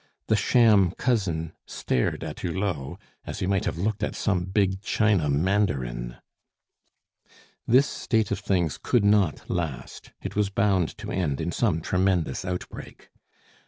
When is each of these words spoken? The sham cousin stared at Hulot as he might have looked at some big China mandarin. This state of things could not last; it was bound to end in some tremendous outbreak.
The 0.29 0.35
sham 0.35 0.93
cousin 0.97 1.53
stared 1.67 2.23
at 2.23 2.39
Hulot 2.39 2.97
as 3.23 3.37
he 3.37 3.45
might 3.45 3.65
have 3.65 3.77
looked 3.77 4.01
at 4.01 4.15
some 4.15 4.45
big 4.45 4.81
China 4.81 5.29
mandarin. 5.29 6.15
This 7.67 7.85
state 7.85 8.31
of 8.31 8.39
things 8.39 8.79
could 8.81 9.05
not 9.05 9.47
last; 9.47 10.11
it 10.23 10.35
was 10.35 10.49
bound 10.49 10.97
to 10.97 11.11
end 11.11 11.39
in 11.39 11.51
some 11.51 11.81
tremendous 11.81 12.43
outbreak. 12.43 13.09